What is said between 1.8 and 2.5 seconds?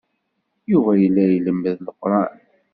Leqran.